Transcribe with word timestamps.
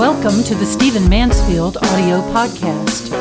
Welcome 0.00 0.42
to 0.44 0.54
the 0.54 0.64
Stephen 0.64 1.10
Mansfield 1.10 1.76
audio 1.76 2.22
podcast. 2.32 3.12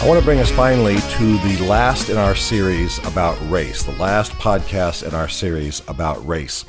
I 0.00 0.08
want 0.08 0.18
to 0.18 0.24
bring 0.24 0.40
us 0.40 0.50
finally 0.50 0.96
to 0.96 1.38
the 1.38 1.64
last 1.68 2.08
in 2.08 2.16
our 2.16 2.34
series 2.34 2.98
about 3.06 3.38
race, 3.48 3.84
the 3.84 3.92
last 3.92 4.32
podcast 4.32 5.06
in 5.06 5.14
our 5.14 5.28
series 5.28 5.80
about 5.86 6.26
race. 6.26 6.64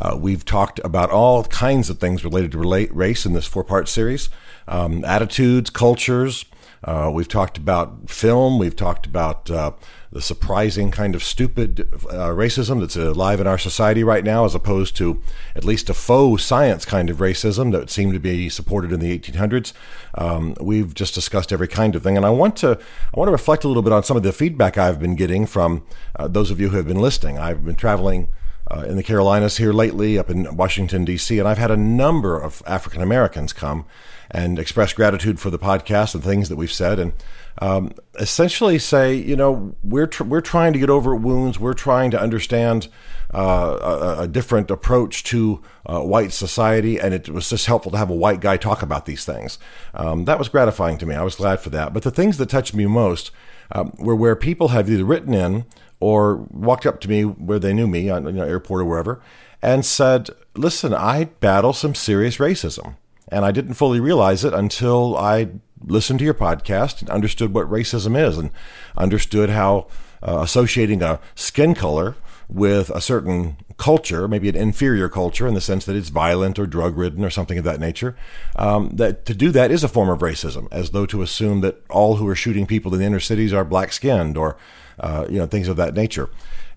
Uh, 0.00 0.16
we've 0.20 0.44
talked 0.44 0.80
about 0.82 1.10
all 1.10 1.44
kinds 1.44 1.88
of 1.90 2.00
things 2.00 2.24
related 2.24 2.50
to 2.50 2.58
relate 2.58 2.92
race 2.92 3.24
in 3.24 3.34
this 3.34 3.46
four 3.46 3.62
part 3.62 3.88
series 3.88 4.30
um, 4.68 5.04
attitudes, 5.04 5.70
cultures. 5.70 6.44
Uh, 6.84 7.10
we've 7.12 7.28
talked 7.28 7.58
about 7.58 8.08
film. 8.08 8.58
We've 8.58 8.76
talked 8.76 9.04
about 9.04 9.50
uh, 9.50 9.72
the 10.12 10.22
surprising 10.22 10.90
kind 10.90 11.14
of 11.14 11.24
stupid 11.24 11.80
uh, 11.92 12.30
racism 12.30 12.80
that's 12.80 12.96
alive 12.96 13.40
in 13.40 13.46
our 13.48 13.58
society 13.58 14.04
right 14.04 14.22
now, 14.22 14.44
as 14.44 14.54
opposed 14.54 14.96
to 14.96 15.20
at 15.56 15.64
least 15.64 15.90
a 15.90 15.94
faux 15.94 16.44
science 16.44 16.84
kind 16.84 17.10
of 17.10 17.16
racism 17.16 17.72
that 17.72 17.90
seemed 17.90 18.12
to 18.12 18.20
be 18.20 18.48
supported 18.48 18.92
in 18.92 19.00
the 19.00 19.18
1800s. 19.18 19.72
Um, 20.14 20.54
we've 20.60 20.94
just 20.94 21.14
discussed 21.14 21.52
every 21.52 21.68
kind 21.68 21.96
of 21.96 22.02
thing, 22.02 22.16
and 22.16 22.24
I 22.24 22.30
want 22.30 22.56
to 22.58 22.78
I 23.12 23.18
want 23.18 23.28
to 23.28 23.32
reflect 23.32 23.64
a 23.64 23.68
little 23.68 23.82
bit 23.82 23.92
on 23.92 24.04
some 24.04 24.16
of 24.16 24.22
the 24.22 24.32
feedback 24.32 24.78
I've 24.78 25.00
been 25.00 25.16
getting 25.16 25.46
from 25.46 25.84
uh, 26.14 26.28
those 26.28 26.52
of 26.52 26.60
you 26.60 26.68
who 26.68 26.76
have 26.76 26.86
been 26.86 27.00
listening. 27.00 27.38
I've 27.38 27.64
been 27.64 27.74
traveling 27.76 28.28
uh, 28.70 28.82
in 28.82 28.96
the 28.96 29.02
Carolinas 29.02 29.56
here 29.56 29.72
lately, 29.72 30.18
up 30.18 30.30
in 30.30 30.56
Washington, 30.56 31.04
D.C., 31.04 31.38
and 31.38 31.48
I've 31.48 31.58
had 31.58 31.70
a 31.70 31.76
number 31.76 32.38
of 32.38 32.62
African 32.66 33.02
Americans 33.02 33.52
come 33.52 33.86
and 34.30 34.58
express 34.58 34.92
gratitude 34.92 35.40
for 35.40 35.50
the 35.50 35.58
podcast 35.58 36.14
and 36.14 36.22
things 36.22 36.48
that 36.48 36.56
we've 36.56 36.72
said, 36.72 36.98
and 36.98 37.12
um, 37.60 37.92
essentially 38.18 38.78
say, 38.78 39.14
you 39.14 39.34
know, 39.34 39.74
we're 39.82 40.06
tr- 40.06 40.24
we're 40.24 40.42
trying 40.42 40.72
to 40.74 40.78
get 40.78 40.90
over 40.90 41.14
wounds. 41.14 41.58
We're 41.58 41.72
trying 41.74 42.10
to 42.12 42.20
understand 42.20 42.88
uh, 43.34 44.18
a, 44.18 44.22
a, 44.22 44.28
different 44.28 44.70
approach 44.70 45.24
to 45.24 45.62
uh, 45.86 46.00
white 46.00 46.32
society, 46.32 46.98
and 46.98 47.14
it 47.14 47.28
was 47.28 47.48
just 47.50 47.66
helpful 47.66 47.92
to 47.92 47.98
have 47.98 48.10
a 48.10 48.14
white 48.14 48.40
guy 48.40 48.56
talk 48.56 48.82
about 48.82 49.06
these 49.06 49.24
things. 49.24 49.58
Um, 49.94 50.24
that 50.26 50.38
was 50.38 50.48
gratifying 50.48 50.98
to 50.98 51.06
me. 51.06 51.14
I 51.14 51.22
was 51.22 51.34
glad 51.34 51.60
for 51.60 51.70
that. 51.70 51.92
But 51.92 52.04
the 52.04 52.10
things 52.10 52.36
that 52.36 52.48
touched 52.48 52.74
me 52.74 52.86
most 52.86 53.30
um, 53.72 53.92
were 53.98 54.16
where 54.16 54.36
people 54.36 54.68
have 54.68 54.88
either 54.88 55.04
written 55.04 55.34
in 55.34 55.66
or 56.00 56.36
walked 56.50 56.86
up 56.86 57.00
to 57.00 57.08
me 57.08 57.22
where 57.22 57.58
they 57.58 57.72
knew 57.72 57.86
me 57.86 58.08
on 58.08 58.24
you 58.26 58.32
know, 58.32 58.44
airport 58.44 58.82
or 58.82 58.84
wherever 58.84 59.20
and 59.62 59.84
said, 59.84 60.30
"Listen, 60.54 60.94
I 60.94 61.24
battle 61.40 61.72
some 61.72 61.94
serious 61.94 62.36
racism." 62.36 62.96
And 63.30 63.44
I 63.44 63.50
didn't 63.50 63.74
fully 63.74 64.00
realize 64.00 64.44
it 64.44 64.54
until 64.54 65.16
I 65.16 65.48
listened 65.84 66.18
to 66.20 66.24
your 66.24 66.34
podcast 66.34 67.00
and 67.00 67.10
understood 67.10 67.52
what 67.52 67.70
racism 67.70 68.18
is 68.18 68.38
and 68.38 68.50
understood 68.96 69.50
how 69.50 69.86
uh, 70.22 70.40
associating 70.40 71.02
a 71.02 71.20
skin 71.34 71.74
color 71.74 72.16
with 72.48 72.88
a 72.90 73.00
certain 73.00 73.56
culture, 73.76 74.26
maybe 74.26 74.48
an 74.48 74.56
inferior 74.56 75.08
culture 75.08 75.46
in 75.46 75.54
the 75.54 75.60
sense 75.60 75.84
that 75.84 75.94
it's 75.94 76.08
violent 76.08 76.58
or 76.58 76.66
drug 76.66 76.96
ridden 76.96 77.24
or 77.24 77.30
something 77.30 77.58
of 77.58 77.64
that 77.64 77.78
nature, 77.78 78.16
um, 78.56 78.90
that 78.94 79.26
to 79.26 79.34
do 79.34 79.50
that 79.50 79.70
is 79.70 79.84
a 79.84 79.88
form 79.88 80.08
of 80.08 80.20
racism, 80.20 80.66
as 80.72 80.90
though 80.90 81.06
to 81.06 81.22
assume 81.22 81.60
that 81.60 81.82
all 81.90 82.16
who 82.16 82.26
are 82.26 82.34
shooting 82.34 82.66
people 82.66 82.92
in 82.94 83.00
the 83.00 83.06
inner 83.06 83.20
cities 83.20 83.52
are 83.52 83.64
black 83.64 83.92
skinned 83.92 84.36
or 84.36 84.56
uh, 85.00 85.26
you 85.28 85.38
know 85.38 85.46
things 85.46 85.68
of 85.68 85.76
that 85.76 85.94
nature. 85.94 86.28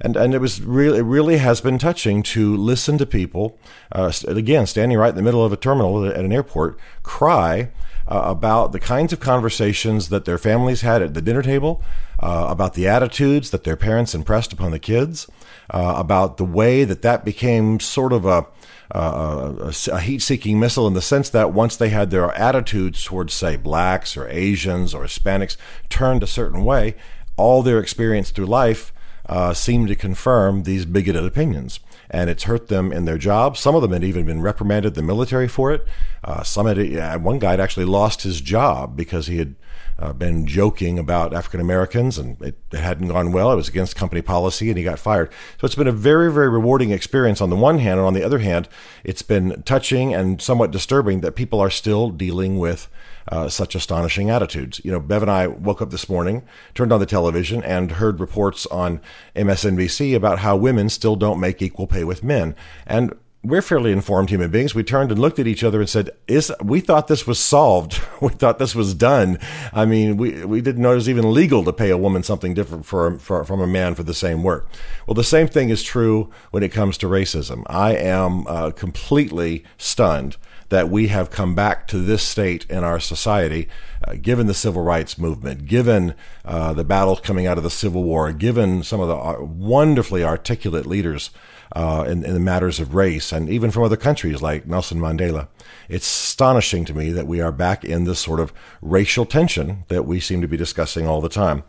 And, 0.04 0.18
and 0.18 0.34
it 0.34 0.40
was 0.40 0.62
really 0.62 1.00
it 1.00 1.04
really 1.04 1.38
has 1.38 1.62
been 1.62 1.78
touching 1.78 2.24
to 2.24 2.58
listen 2.58 2.98
to 2.98 3.06
people 3.06 3.60
uh, 3.92 4.12
again 4.28 4.66
standing 4.66 4.98
right 4.98 5.10
in 5.10 5.16
the 5.16 5.22
middle 5.22 5.46
of 5.46 5.54
a 5.54 5.58
terminal 5.58 6.06
at 6.06 6.26
an 6.26 6.34
airport 6.34 6.80
cry 7.04 7.70
uh, 8.08 8.24
about 8.26 8.72
the 8.72 8.80
kinds 8.80 9.14
of 9.14 9.20
conversations 9.20 10.10
that 10.10 10.26
their 10.26 10.38
families 10.38 10.82
had 10.82 11.02
at 11.02 11.14
the 11.14 11.22
dinner 11.22 11.42
table, 11.42 11.82
uh, 12.20 12.48
about 12.50 12.74
the 12.74 12.88
attitudes 12.88 13.52
that 13.52 13.64
their 13.64 13.78
parents 13.78 14.14
impressed 14.14 14.52
upon 14.52 14.72
the 14.72 14.80
kids, 14.80 15.28
uh, 15.70 15.94
about 15.98 16.38
the 16.38 16.44
way 16.44 16.84
that 16.84 17.02
that 17.04 17.24
became 17.24 17.80
sort 17.80 18.12
of 18.12 18.26
a, 18.26 18.46
a, 18.92 19.74
a 19.92 20.00
heat-seeking 20.02 20.60
missile 20.60 20.88
in 20.88 20.94
the 20.94 21.02
sense 21.02 21.30
that 21.30 21.54
once 21.54 21.78
they 21.78 21.90
had 21.90 22.10
their 22.10 22.32
attitudes 22.34 23.04
towards, 23.04 23.34
say, 23.34 23.56
blacks 23.56 24.18
or 24.18 24.28
Asians 24.28 24.94
or 24.94 25.04
Hispanics 25.04 25.56
turned 25.88 26.22
a 26.22 26.28
certain 26.28 26.66
way, 26.66 26.96
all 27.42 27.64
their 27.64 27.80
experience 27.80 28.32
through 28.32 28.46
life 28.46 28.94
uh, 29.26 29.54
seemed 29.54 29.88
to 29.88 29.96
confirm 29.96 30.64
these 30.64 30.86
bigoted 30.86 31.26
opinions 31.26 31.80
and 32.10 32.30
it's 32.30 32.44
hurt 32.44 32.68
them 32.68 32.92
in 32.92 33.06
their 33.06 33.18
jobs. 33.18 33.60
Some 33.60 33.76
of 33.76 33.82
them 33.82 33.94
had 33.94 34.04
even 34.04 34.26
been 34.26 34.42
reprimanded 34.42 34.94
the 34.94 35.02
military 35.02 35.48
for 35.48 35.72
it. 35.72 35.86
Uh, 36.24 36.44
some 36.44 36.68
had, 36.68 37.24
one 37.24 37.40
guy 37.40 37.52
had 37.52 37.60
actually 37.60 37.86
lost 37.86 38.24
his 38.24 38.42
job 38.42 38.98
because 38.98 39.28
he 39.28 39.38
had 39.38 39.56
uh, 40.02 40.14
been 40.14 40.48
joking 40.48 40.98
about 40.98 41.34
African 41.34 41.60
Americans 41.60 42.18
and 42.18 42.42
it, 42.42 42.58
hadn't 42.74 43.10
gone 43.10 43.32
well. 43.32 43.52
It 43.52 43.56
was 43.56 43.70
against 43.70 43.96
company 43.96 44.22
policy 44.22 44.70
and 44.70 44.78
he 44.78 44.84
got 44.84 44.98
fired. 44.98 45.32
So 45.60 45.66
it's 45.66 45.76
been 45.76 45.88
a 45.88 45.92
very, 45.92 46.32
very 46.32 46.50
rewarding 46.50 46.90
experience 46.90 47.40
on 47.40 47.52
the 47.52 47.56
one 47.56 47.80
hand. 47.80 48.00
And 48.00 48.08
on 48.08 48.14
the 48.14 48.24
other 48.24 48.40
hand, 48.40 48.68
it's 49.04 49.22
been 49.22 49.62
touching 49.64 50.14
and 50.14 50.42
somewhat 50.42 50.72
disturbing 50.72 51.22
that 51.22 51.34
people 51.34 51.60
are 51.60 51.70
still 51.70 52.10
dealing 52.10 52.58
with 52.58 52.90
uh, 53.28 53.48
such 53.48 53.76
astonishing 53.76 54.32
attitudes. 54.32 54.82
You 54.84 54.92
know, 54.92 55.00
Bev 55.00 55.22
and 55.22 55.30
I 55.30 55.46
woke 55.46 55.82
up 55.82 55.92
this 55.92 56.10
morning, 56.10 56.44
turned 56.74 56.92
on 56.92 57.00
the 57.00 57.06
television, 57.06 57.64
and 57.64 57.92
heard 57.92 58.20
reports 58.20 58.66
on 58.68 59.00
MSNBC 59.36 60.16
about 60.16 60.40
how 60.40 60.56
women 60.56 60.90
still 60.90 61.16
don't 61.16 61.40
make 61.40 61.62
equal 61.62 61.86
pay 61.86 62.04
with 62.04 62.24
men. 62.24 62.56
And 62.88 63.14
we're 63.44 63.62
fairly 63.62 63.92
informed 63.92 64.30
human 64.30 64.52
beings. 64.52 64.76
We 64.76 64.84
turned 64.84 65.12
and 65.12 65.20
looked 65.20 65.40
at 65.40 65.48
each 65.48 65.64
other 65.64 65.80
and 65.80 65.90
said, 65.90 66.12
"Is 66.28 66.52
we 66.64 66.80
thought 66.80 67.08
this 67.08 67.26
was 67.26 67.40
solved? 67.40 68.00
we 68.22 68.30
thought 68.30 68.60
this 68.60 68.76
was 68.76 68.94
done. 68.94 69.40
I 69.74 69.86
mean, 69.86 70.18
we 70.18 70.46
we 70.46 70.62
didn't 70.62 70.82
know 70.82 70.92
it 70.92 70.96
was 70.96 71.10
even 71.10 71.34
legal 71.34 71.64
to 71.64 71.74
pay 71.74 71.90
a 71.90 71.98
woman 71.98 72.24
something 72.24 72.54
different 72.54 72.86
for, 72.86 73.18
for 73.18 73.44
from 73.44 73.62
a 73.62 73.68
man 73.68 73.96
for 73.96 74.04
the 74.04 74.14
same 74.14 74.44
work." 74.44 74.68
Well, 75.08 75.16
the 75.16 75.24
same 75.24 75.48
thing 75.48 75.70
is 75.70 75.82
true 75.82 76.30
when 76.52 76.64
it 76.64 76.72
comes 76.72 76.98
to 77.00 77.08
racism. 77.08 77.64
I 77.68 77.96
am 77.96 78.46
uh, 78.48 78.72
completely 78.72 79.64
stunned 79.78 80.38
that 80.70 80.90
we 80.90 81.10
have 81.10 81.30
come 81.30 81.54
back 81.54 81.86
to 81.86 81.98
this 81.98 82.24
state 82.24 82.66
in 82.70 82.82
our 82.82 82.98
society, 83.00 83.68
uh, 84.08 84.14
given 84.22 84.48
the 84.48 84.54
civil 84.54 84.82
rights 84.82 85.18
movement, 85.18 85.66
given 85.66 86.16
uh, 86.46 86.72
the 86.72 86.86
battles 86.86 87.20
coming 87.20 87.46
out 87.46 87.58
of 87.58 87.64
the 87.64 87.70
Civil 87.70 88.04
War, 88.04 88.32
given 88.32 88.82
some 88.82 89.02
of 89.02 89.10
the 89.10 89.16
uh, 89.16 89.44
wonderfully 89.44 90.24
articulate 90.24 90.86
leaders 90.86 91.32
uh, 91.74 92.06
in, 92.08 92.24
in 92.24 92.34
the 92.34 92.40
matters 92.40 92.80
of 92.80 92.96
race, 92.96 93.32
and 93.32 93.50
even 93.50 93.72
from 93.72 93.84
other 93.84 93.98
countries 93.98 94.42
like 94.42 94.68
Nelson 94.68 95.00
Mandela. 95.00 95.48
It's 95.90 96.08
astonishing 96.08 96.86
to 96.86 96.94
me 96.94 97.12
that 97.12 97.28
we 97.28 97.42
are 97.42 97.52
back 97.52 97.84
in 97.84 98.06
this 98.06 98.20
sort 98.20 98.40
of 98.40 98.54
racial 98.82 99.26
tension 99.26 99.84
that 99.88 100.06
we 100.06 100.20
seem 100.20 100.42
to 100.42 100.48
be 100.48 100.58
discussing 100.58 101.08
all 101.08 101.22
the 101.22 101.30
time. 101.30 101.64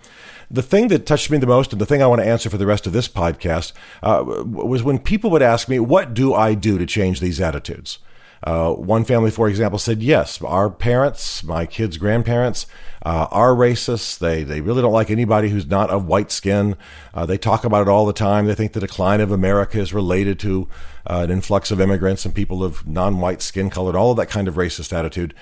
The 0.51 0.63
thing 0.63 0.89
that 0.89 1.07
touched 1.07 1.31
me 1.31 1.39
the 1.39 1.47
most, 1.47 1.73
and 1.73 1.81
the 1.81 1.87
thing 1.87 2.03
I 2.03 2.07
want 2.07 2.21
to 2.21 2.29
answer 2.29 2.51
for 2.51 2.59
the 2.59 2.67
rest 2.67 2.87
of 2.87 2.93
this 2.93 3.09
podcast, 3.09 3.73
uh, 4.03 4.23
was 4.27 4.83
when 4.83 4.99
people 4.99 5.31
would 5.31 5.43
ask 5.43 5.69
me, 5.69 5.79
What 5.79 6.15
do 6.15 6.35
I 6.35 6.55
do 6.55 6.79
to 6.79 6.87
change 6.87 7.21
these 7.21 7.41
attitudes? 7.41 7.99
Uh, 8.45 8.73
one 8.73 9.05
family, 9.05 9.31
for 9.31 9.49
example, 9.49 9.79
said, 9.79 10.03
yes, 10.03 10.43
our 10.43 10.69
parents, 10.69 11.45
my 11.45 11.65
kids' 11.65 11.97
grandparents, 11.97 12.67
uh, 13.05 13.29
are 13.31 13.55
racist. 13.55 14.19
They, 14.19 14.43
they 14.43 14.61
really 14.61 14.83
don't 14.83 14.93
like 14.93 15.11
anybody 15.11 15.49
who's 15.49 15.67
not 15.67 15.91
of 15.91 16.07
white 16.07 16.33
skin. 16.33 16.77
Uh, 17.15 17.25
they 17.25 17.39
talk 17.39 17.65
about 17.65 17.83
it 17.83 17.89
all 17.89 18.05
the 18.05 18.13
time. 18.13 18.47
They 18.47 18.55
think 18.55 18.73
the 18.73 18.81
decline 18.81 19.21
of 19.21 19.31
America 19.31 19.79
is 19.79 19.95
related 19.95 20.41
to 20.41 20.69
uh, 21.07 21.21
an 21.25 21.31
influx 21.31 21.71
of 21.71 21.81
immigrants 21.81 22.25
and 22.25 22.35
people 22.35 22.65
of 22.65 22.87
non 22.87 23.21
white 23.21 23.43
skin 23.43 23.71
colored, 23.71 23.95
all 23.95 24.11
of 24.11 24.17
that 24.17 24.31
kind 24.31 24.49
of 24.49 24.55
racist 24.55 24.93
attitude. 24.93 25.35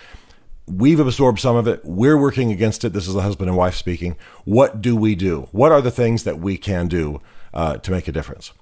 We've 0.66 1.00
absorbed 1.00 1.40
some 1.40 1.56
of 1.56 1.66
it. 1.66 1.84
We're 1.84 2.18
working 2.18 2.52
against 2.52 2.84
it. 2.84 2.92
This 2.92 3.08
is 3.08 3.14
the 3.14 3.22
husband 3.22 3.48
and 3.48 3.56
wife 3.56 3.74
speaking. 3.74 4.16
What 4.44 4.80
do 4.80 4.94
we 4.94 5.14
do? 5.14 5.48
What 5.52 5.72
are 5.72 5.80
the 5.80 5.90
things 5.90 6.24
that 6.24 6.38
we 6.38 6.56
can 6.58 6.86
do 6.86 7.20
uh, 7.52 7.78
to 7.78 7.90
make 7.90 8.08
a 8.08 8.12
difference? 8.12 8.52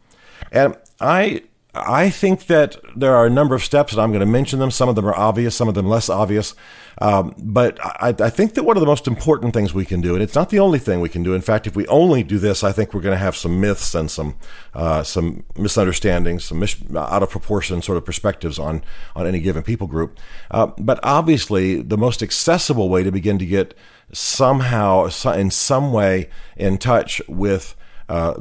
And 0.50 0.76
I 1.00 1.42
I 1.74 2.08
think 2.08 2.46
that 2.46 2.76
there 2.96 3.14
are 3.14 3.26
a 3.26 3.30
number 3.30 3.54
of 3.54 3.62
steps, 3.62 3.92
and 3.92 4.00
I'm 4.00 4.10
going 4.10 4.20
to 4.20 4.26
mention 4.26 4.58
them. 4.58 4.70
Some 4.70 4.88
of 4.88 4.94
them 4.96 5.06
are 5.06 5.14
obvious, 5.14 5.54
some 5.54 5.68
of 5.68 5.74
them 5.74 5.86
less 5.86 6.08
obvious. 6.08 6.54
Um, 7.00 7.34
but 7.38 7.78
I, 7.84 8.14
I, 8.18 8.30
think 8.30 8.54
that 8.54 8.64
one 8.64 8.76
of 8.76 8.80
the 8.80 8.86
most 8.86 9.06
important 9.06 9.54
things 9.54 9.72
we 9.72 9.84
can 9.84 10.00
do, 10.00 10.14
and 10.14 10.22
it's 10.22 10.34
not 10.34 10.50
the 10.50 10.58
only 10.58 10.78
thing 10.78 11.00
we 11.00 11.08
can 11.08 11.22
do. 11.22 11.34
In 11.34 11.42
fact, 11.42 11.66
if 11.66 11.76
we 11.76 11.86
only 11.86 12.24
do 12.24 12.38
this, 12.38 12.64
I 12.64 12.72
think 12.72 12.92
we're 12.92 13.02
going 13.02 13.14
to 13.14 13.18
have 13.18 13.36
some 13.36 13.60
myths 13.60 13.94
and 13.94 14.10
some 14.10 14.34
uh, 14.74 15.02
some 15.04 15.44
misunderstandings, 15.56 16.44
some 16.44 16.58
mis- 16.58 16.82
out 16.96 17.22
of 17.22 17.30
proportion 17.30 17.82
sort 17.82 17.98
of 17.98 18.04
perspectives 18.04 18.58
on 18.58 18.82
on 19.14 19.26
any 19.26 19.38
given 19.38 19.62
people 19.62 19.86
group. 19.86 20.18
Uh, 20.50 20.68
but 20.78 20.98
obviously, 21.02 21.82
the 21.82 21.98
most 21.98 22.22
accessible 22.22 22.88
way 22.88 23.04
to 23.04 23.12
begin 23.12 23.38
to 23.38 23.46
get 23.46 23.74
somehow, 24.10 25.08
in 25.34 25.50
some 25.50 25.92
way, 25.92 26.30
in 26.56 26.78
touch 26.78 27.22
with 27.28 27.76
uh, 28.08 28.34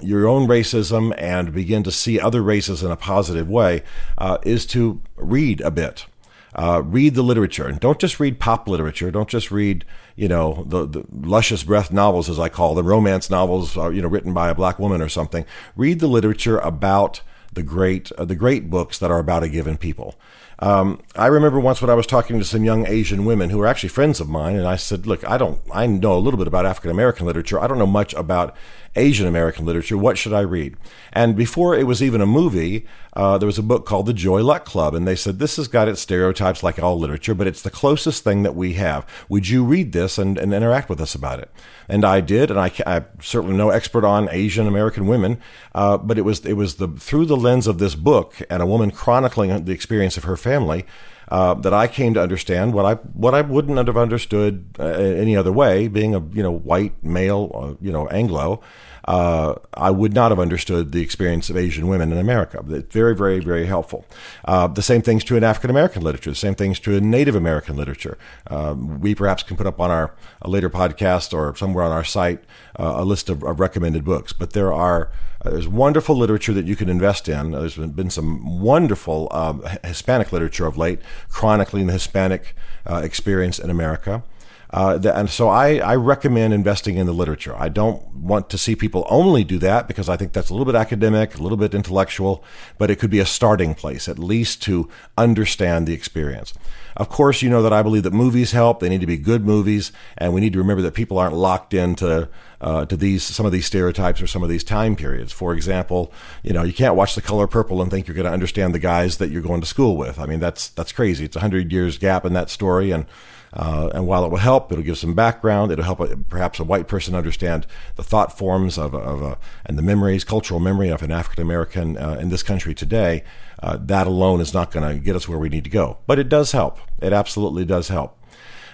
your 0.00 0.26
own 0.26 0.46
racism 0.46 1.14
and 1.18 1.52
begin 1.52 1.82
to 1.82 1.90
see 1.90 2.20
other 2.20 2.42
races 2.42 2.82
in 2.82 2.90
a 2.90 2.96
positive 2.96 3.48
way 3.48 3.82
uh, 4.16 4.38
is 4.42 4.66
to 4.66 5.00
read 5.16 5.60
a 5.60 5.70
bit. 5.70 6.06
Uh, 6.54 6.82
read 6.84 7.14
the 7.14 7.22
literature 7.22 7.68
and 7.68 7.78
don't 7.78 8.00
just 8.00 8.18
read 8.18 8.40
pop 8.40 8.66
literature. 8.66 9.10
Don't 9.10 9.28
just 9.28 9.50
read, 9.50 9.84
you 10.16 10.28
know, 10.28 10.64
the, 10.66 10.86
the 10.86 11.04
luscious 11.12 11.62
breath 11.62 11.92
novels, 11.92 12.28
as 12.28 12.38
I 12.38 12.48
call 12.48 12.74
them, 12.74 12.86
romance 12.86 13.28
novels, 13.30 13.76
uh, 13.76 13.90
you 13.90 14.00
know, 14.00 14.08
written 14.08 14.32
by 14.32 14.48
a 14.48 14.54
black 14.54 14.78
woman 14.78 15.02
or 15.02 15.08
something. 15.08 15.44
Read 15.76 16.00
the 16.00 16.08
literature 16.08 16.58
about 16.58 17.20
the 17.52 17.62
great, 17.62 18.10
uh, 18.12 18.24
the 18.24 18.34
great 18.34 18.70
books 18.70 18.98
that 18.98 19.10
are 19.10 19.18
about 19.18 19.42
a 19.42 19.48
given 19.48 19.76
people. 19.76 20.16
Um, 20.60 21.00
I 21.14 21.26
remember 21.26 21.60
once 21.60 21.80
when 21.80 21.90
I 21.90 21.94
was 21.94 22.06
talking 22.06 22.38
to 22.38 22.44
some 22.44 22.64
young 22.64 22.86
Asian 22.86 23.24
women 23.24 23.50
who 23.50 23.58
were 23.58 23.66
actually 23.66 23.90
friends 23.90 24.18
of 24.20 24.28
mine, 24.28 24.56
and 24.56 24.66
I 24.66 24.76
said, 24.76 25.06
"Look, 25.06 25.28
I 25.28 25.38
don't. 25.38 25.60
I 25.72 25.86
know 25.86 26.16
a 26.16 26.18
little 26.18 26.38
bit 26.38 26.48
about 26.48 26.66
African 26.66 26.90
American 26.90 27.26
literature. 27.26 27.60
I 27.60 27.66
don't 27.68 27.78
know 27.78 27.86
much 27.86 28.12
about 28.14 28.56
Asian 28.96 29.28
American 29.28 29.66
literature. 29.66 29.96
What 29.96 30.18
should 30.18 30.32
I 30.32 30.40
read?" 30.40 30.76
And 31.12 31.36
before 31.36 31.76
it 31.76 31.86
was 31.86 32.02
even 32.02 32.20
a 32.20 32.26
movie, 32.26 32.86
uh, 33.12 33.38
there 33.38 33.46
was 33.46 33.58
a 33.58 33.62
book 33.62 33.86
called 33.86 34.06
The 34.06 34.12
Joy 34.12 34.42
Luck 34.42 34.64
Club, 34.64 34.94
and 34.94 35.06
they 35.06 35.14
said, 35.14 35.38
"This 35.38 35.56
has 35.56 35.68
got 35.68 35.86
its 35.86 36.00
stereotypes 36.00 36.64
like 36.64 36.82
all 36.82 36.98
literature, 36.98 37.34
but 37.34 37.46
it's 37.46 37.62
the 37.62 37.70
closest 37.70 38.24
thing 38.24 38.42
that 38.42 38.56
we 38.56 38.72
have. 38.74 39.06
Would 39.28 39.48
you 39.48 39.64
read 39.64 39.92
this 39.92 40.18
and, 40.18 40.36
and 40.38 40.52
interact 40.52 40.88
with 40.88 41.00
us 41.00 41.14
about 41.14 41.38
it?" 41.38 41.52
And 41.88 42.04
I 42.04 42.20
did, 42.20 42.50
and 42.50 42.58
I, 42.58 42.70
I'm 42.84 43.06
certainly 43.22 43.56
no 43.56 43.70
expert 43.70 44.04
on 44.04 44.28
Asian 44.30 44.66
American 44.66 45.06
women, 45.06 45.40
uh, 45.74 45.98
but 45.98 46.18
it 46.18 46.22
was 46.22 46.44
it 46.44 46.54
was 46.54 46.74
the 46.74 46.88
through 46.88 47.26
the 47.26 47.36
lens 47.36 47.68
of 47.68 47.78
this 47.78 47.94
book 47.94 48.42
and 48.50 48.60
a 48.60 48.66
woman 48.66 48.90
chronicling 48.90 49.64
the 49.64 49.72
experience 49.72 50.16
of 50.16 50.24
her 50.24 50.36
family 50.50 50.84
uh, 51.30 51.54
that 51.54 51.74
I 51.74 51.86
came 51.86 52.14
to 52.14 52.22
understand 52.22 52.72
what 52.72 52.86
I 52.86 52.94
what 52.94 53.34
I 53.34 53.42
wouldn't 53.42 53.76
have 53.76 53.96
understood 53.96 54.52
uh, 54.78 54.84
any 54.84 55.36
other 55.36 55.52
way, 55.52 55.88
being 55.88 56.14
a 56.14 56.20
you 56.32 56.42
know 56.42 56.52
white 56.52 56.94
male, 57.02 57.50
uh, 57.54 57.74
you 57.84 57.92
know 57.92 58.08
Anglo. 58.08 58.60
Uh, 59.04 59.54
I 59.72 59.90
would 59.90 60.12
not 60.12 60.30
have 60.32 60.38
understood 60.38 60.92
the 60.92 61.00
experience 61.00 61.48
of 61.48 61.56
Asian 61.56 61.88
women 61.88 62.12
in 62.12 62.18
America. 62.18 62.62
It's 62.68 62.92
very, 62.92 63.16
very, 63.16 63.40
very 63.40 63.64
helpful. 63.64 64.04
Uh, 64.44 64.66
the 64.66 64.82
same 64.82 65.00
thing's 65.00 65.24
true 65.24 65.38
in 65.38 65.44
African 65.44 65.70
American 65.70 66.02
literature. 66.02 66.30
The 66.30 66.36
same 66.36 66.54
thing's 66.54 66.78
true 66.78 66.96
in 66.96 67.10
Native 67.10 67.34
American 67.34 67.74
literature. 67.74 68.18
Um, 68.48 69.00
we 69.00 69.14
perhaps 69.14 69.42
can 69.42 69.56
put 69.56 69.66
up 69.66 69.80
on 69.80 69.90
our 69.90 70.14
later 70.44 70.68
podcast 70.68 71.32
or 71.32 71.56
somewhere 71.56 71.84
on 71.84 71.92
our 71.92 72.04
site 72.04 72.44
uh, 72.78 72.96
a 72.96 73.04
list 73.04 73.30
of, 73.30 73.42
of, 73.42 73.58
recommended 73.60 74.04
books. 74.04 74.34
But 74.34 74.52
there 74.52 74.74
are 74.74 75.10
uh, 75.44 75.50
there's 75.50 75.68
wonderful 75.68 76.16
literature 76.16 76.52
that 76.52 76.66
you 76.66 76.76
can 76.76 76.88
invest 76.88 77.28
in. 77.28 77.52
There's 77.52 77.76
been 77.76 78.10
some 78.10 78.60
wonderful 78.60 79.28
um, 79.30 79.62
Hispanic 79.84 80.32
literature 80.32 80.66
of 80.66 80.76
late, 80.76 81.00
chronicling 81.28 81.86
the 81.86 81.92
Hispanic 81.92 82.54
uh, 82.86 82.96
experience 83.04 83.58
in 83.58 83.70
America. 83.70 84.22
Uh, 84.70 84.98
the, 84.98 85.16
and 85.16 85.30
so 85.30 85.48
I, 85.48 85.76
I 85.76 85.96
recommend 85.96 86.52
investing 86.52 86.96
in 86.96 87.06
the 87.06 87.12
literature. 87.12 87.56
I 87.56 87.70
don't 87.70 88.06
want 88.14 88.50
to 88.50 88.58
see 88.58 88.76
people 88.76 89.06
only 89.08 89.42
do 89.42 89.58
that 89.58 89.88
because 89.88 90.08
I 90.08 90.16
think 90.16 90.34
that's 90.34 90.50
a 90.50 90.52
little 90.52 90.66
bit 90.66 90.74
academic, 90.74 91.38
a 91.38 91.42
little 91.42 91.56
bit 91.56 91.74
intellectual, 91.74 92.44
but 92.76 92.90
it 92.90 92.96
could 92.96 93.10
be 93.10 93.20
a 93.20 93.26
starting 93.26 93.74
place, 93.74 94.08
at 94.08 94.18
least 94.18 94.62
to 94.64 94.88
understand 95.16 95.86
the 95.86 95.94
experience. 95.94 96.52
Of 96.98 97.08
course, 97.08 97.42
you 97.42 97.48
know 97.48 97.62
that 97.62 97.72
I 97.72 97.82
believe 97.82 98.02
that 98.02 98.12
movies 98.12 98.52
help. 98.52 98.80
They 98.80 98.88
need 98.88 99.00
to 99.00 99.06
be 99.06 99.16
good 99.16 99.44
movies, 99.44 99.92
and 100.18 100.34
we 100.34 100.40
need 100.40 100.52
to 100.52 100.58
remember 100.58 100.82
that 100.82 100.94
people 100.94 101.16
aren't 101.16 101.34
locked 101.34 101.72
into 101.72 102.28
uh, 102.60 102.86
to 102.86 102.96
these 102.96 103.22
some 103.22 103.46
of 103.46 103.52
these 103.52 103.66
stereotypes 103.66 104.20
or 104.20 104.26
some 104.26 104.42
of 104.42 104.48
these 104.48 104.64
time 104.64 104.96
periods. 104.96 105.32
For 105.32 105.54
example, 105.54 106.12
you 106.42 106.52
know 106.52 106.64
you 106.64 106.72
can't 106.72 106.96
watch 106.96 107.14
The 107.14 107.22
Color 107.22 107.46
Purple 107.46 107.80
and 107.80 107.88
think 107.88 108.08
you're 108.08 108.16
going 108.16 108.26
to 108.26 108.32
understand 108.32 108.74
the 108.74 108.80
guys 108.80 109.18
that 109.18 109.30
you're 109.30 109.42
going 109.42 109.60
to 109.60 109.66
school 109.66 109.96
with. 109.96 110.18
I 110.18 110.26
mean 110.26 110.40
that's 110.40 110.68
that's 110.68 110.90
crazy. 110.90 111.24
It's 111.24 111.36
a 111.36 111.40
hundred 111.40 111.70
years 111.70 111.98
gap 111.98 112.24
in 112.24 112.32
that 112.32 112.50
story, 112.50 112.90
and 112.90 113.06
uh, 113.52 113.90
and 113.94 114.06
while 114.06 114.24
it 114.24 114.30
will 114.30 114.38
help, 114.38 114.70
it'll 114.70 114.84
give 114.84 114.98
some 114.98 115.14
background. 115.14 115.72
It'll 115.72 115.84
help 115.84 116.00
a, 116.00 116.16
perhaps 116.16 116.58
a 116.58 116.64
white 116.64 116.88
person 116.88 117.14
understand 117.14 117.66
the 117.96 118.02
thought 118.02 118.36
forms 118.36 118.78
of, 118.78 118.94
of 118.94 119.22
a, 119.22 119.38
and 119.64 119.78
the 119.78 119.82
memories, 119.82 120.24
cultural 120.24 120.60
memory 120.60 120.90
of 120.90 121.02
an 121.02 121.10
African 121.10 121.42
American 121.42 121.96
uh, 121.96 122.18
in 122.20 122.28
this 122.28 122.42
country 122.42 122.74
today. 122.74 123.24
Uh, 123.60 123.76
that 123.80 124.06
alone 124.06 124.40
is 124.40 124.54
not 124.54 124.70
going 124.70 124.88
to 124.88 125.02
get 125.02 125.16
us 125.16 125.28
where 125.28 125.38
we 125.38 125.48
need 125.48 125.64
to 125.64 125.70
go, 125.70 125.98
but 126.06 126.18
it 126.18 126.28
does 126.28 126.52
help. 126.52 126.78
It 127.00 127.12
absolutely 127.12 127.64
does 127.64 127.88
help. 127.88 128.17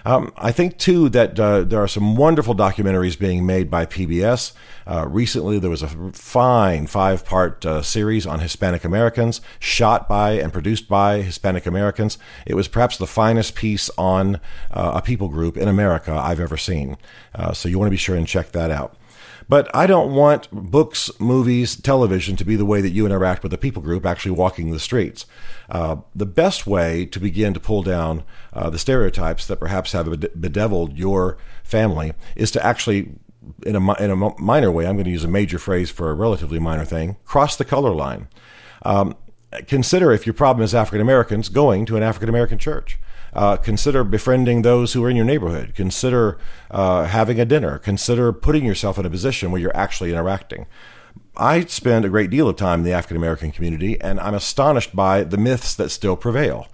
Um, 0.05 0.31
I 0.37 0.51
think 0.51 0.77
too 0.77 1.09
that 1.09 1.39
uh, 1.39 1.63
there 1.63 1.81
are 1.81 1.87
some 1.87 2.15
wonderful 2.15 2.55
documentaries 2.55 3.17
being 3.17 3.45
made 3.45 3.71
by 3.71 3.87
PBS. 3.87 4.53
Uh, 4.85 5.07
recently, 5.07 5.57
there 5.57 5.69
was 5.69 5.81
a 5.81 5.87
fine 6.11 6.85
five-part 6.85 7.65
uh, 7.65 7.81
series 7.81 8.27
on 8.27 8.39
Hispanic 8.39 8.83
Americans, 8.83 9.41
shot 9.59 10.07
by 10.07 10.33
and 10.33 10.53
produced 10.53 10.87
by 10.87 11.23
Hispanic 11.23 11.65
Americans. 11.65 12.19
It 12.45 12.53
was 12.53 12.67
perhaps 12.67 12.97
the 12.97 13.07
finest 13.07 13.55
piece 13.55 13.89
on 13.97 14.35
uh, 14.69 14.91
a 14.93 15.01
people 15.01 15.27
group 15.27 15.57
in 15.57 15.67
America 15.67 16.11
I've 16.13 16.39
ever 16.39 16.57
seen. 16.57 16.97
Uh, 17.33 17.53
so 17.53 17.67
you 17.67 17.79
want 17.79 17.87
to 17.87 17.91
be 17.91 17.97
sure 17.97 18.15
and 18.15 18.27
check 18.27 18.51
that 18.51 18.69
out. 18.69 18.95
But 19.47 19.73
I 19.75 19.85
don't 19.85 20.13
want 20.13 20.49
books, 20.51 21.11
movies, 21.19 21.75
television 21.75 22.35
to 22.37 22.45
be 22.45 22.55
the 22.55 22.65
way 22.65 22.81
that 22.81 22.89
you 22.89 23.05
interact 23.05 23.43
with 23.43 23.51
the 23.51 23.57
people 23.57 23.81
group 23.81 24.05
actually 24.05 24.31
walking 24.31 24.71
the 24.71 24.79
streets. 24.79 25.25
Uh, 25.69 25.97
the 26.15 26.25
best 26.25 26.65
way 26.65 27.05
to 27.05 27.19
begin 27.19 27.53
to 27.53 27.59
pull 27.59 27.83
down 27.83 28.23
uh, 28.53 28.69
the 28.69 28.79
stereotypes 28.79 29.45
that 29.47 29.59
perhaps 29.59 29.91
have 29.91 30.09
bedeviled 30.39 30.97
your 30.97 31.37
family 31.63 32.13
is 32.35 32.51
to 32.51 32.65
actually 32.65 33.11
in 33.65 33.75
a, 33.75 34.03
in 34.03 34.11
a 34.11 34.15
minor 34.15 34.71
way, 34.71 34.87
I'm 34.87 34.95
going 34.95 35.05
to 35.05 35.11
use 35.11 35.23
a 35.23 35.29
major 35.29 35.59
phrase 35.59 35.89
for 35.89 36.09
a 36.09 36.13
relatively 36.13 36.59
minor 36.59 36.85
thing, 36.85 37.17
cross 37.25 37.55
the 37.55 37.65
color 37.65 37.93
line. 37.93 38.27
Um, 38.83 39.15
consider 39.67 40.11
if 40.11 40.25
your 40.25 40.33
problem 40.33 40.63
is 40.63 40.73
African 40.73 41.01
Americans 41.01 41.49
going 41.49 41.85
to 41.85 41.97
an 41.97 42.03
African 42.03 42.29
American 42.29 42.57
church. 42.57 42.97
Uh, 43.35 43.57
consider 43.57 44.03
befriending 44.03 44.61
those 44.61 44.93
who 44.93 45.03
are 45.03 45.09
in 45.09 45.15
your 45.15 45.25
neighborhood. 45.25 45.73
Consider 45.75 46.37
uh, 46.71 47.03
having 47.03 47.39
a 47.39 47.45
dinner. 47.45 47.77
Consider 47.77 48.31
putting 48.31 48.63
yourself 48.65 48.97
in 48.97 49.05
a 49.05 49.09
position 49.09 49.51
where 49.51 49.59
you're 49.59 49.75
actually 49.75 50.09
interacting. 50.09 50.65
I 51.37 51.65
spend 51.65 52.05
a 52.05 52.09
great 52.09 52.29
deal 52.29 52.47
of 52.47 52.55
time 52.55 52.79
in 52.79 52.85
the 52.85 52.93
African 52.93 53.17
American 53.17 53.51
community, 53.51 53.99
and 53.99 54.21
I'm 54.21 54.33
astonished 54.33 54.95
by 54.95 55.23
the 55.23 55.37
myths 55.37 55.75
that 55.75 55.89
still 55.89 56.15
prevail. 56.15 56.67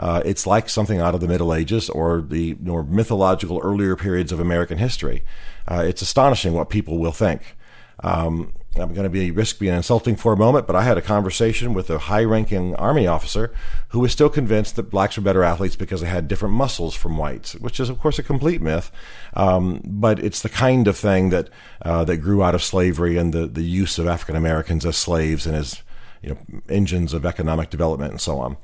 Uh, 0.00 0.22
it's 0.24 0.46
like 0.46 0.68
something 0.68 1.00
out 1.00 1.14
of 1.14 1.20
the 1.20 1.28
Middle 1.28 1.54
Ages 1.54 1.88
or 1.88 2.20
the 2.20 2.56
more 2.60 2.82
mythological 2.82 3.60
earlier 3.62 3.96
periods 3.96 4.32
of 4.32 4.40
American 4.40 4.78
history. 4.78 5.22
Uh, 5.66 5.84
it's 5.86 6.02
astonishing 6.02 6.52
what 6.52 6.68
people 6.68 6.98
will 6.98 7.12
think. 7.12 7.56
Um, 8.02 8.52
I'm 8.80 8.94
going 8.94 9.04
to 9.04 9.10
be 9.10 9.30
risk 9.30 9.58
being 9.58 9.74
insulting 9.74 10.16
for 10.16 10.32
a 10.32 10.36
moment, 10.36 10.66
but 10.66 10.76
I 10.76 10.82
had 10.82 10.98
a 10.98 11.02
conversation 11.02 11.74
with 11.74 11.90
a 11.90 11.98
high-ranking 11.98 12.74
army 12.76 13.06
officer 13.06 13.52
who 13.88 14.00
was 14.00 14.12
still 14.12 14.28
convinced 14.28 14.76
that 14.76 14.90
blacks 14.90 15.16
were 15.16 15.22
better 15.22 15.42
athletes 15.42 15.76
because 15.76 16.00
they 16.00 16.08
had 16.08 16.28
different 16.28 16.54
muscles 16.54 16.94
from 16.94 17.16
whites, 17.16 17.54
which 17.56 17.80
is 17.80 17.88
of 17.88 17.98
course 17.98 18.18
a 18.18 18.22
complete 18.22 18.60
myth. 18.60 18.90
Um, 19.34 19.80
but 19.84 20.18
it's 20.18 20.42
the 20.42 20.48
kind 20.48 20.88
of 20.88 20.96
thing 20.96 21.30
that 21.30 21.48
uh, 21.82 22.04
that 22.04 22.18
grew 22.18 22.42
out 22.42 22.54
of 22.54 22.62
slavery 22.62 23.16
and 23.16 23.32
the 23.32 23.46
the 23.46 23.62
use 23.62 23.98
of 23.98 24.06
African 24.06 24.36
Americans 24.36 24.84
as 24.86 24.96
slaves 24.96 25.46
and 25.46 25.56
as 25.56 25.82
you 26.22 26.30
know 26.30 26.38
engines 26.68 27.12
of 27.12 27.24
economic 27.24 27.70
development 27.70 28.12
and 28.12 28.20
so 28.20 28.38
on. 28.38 28.56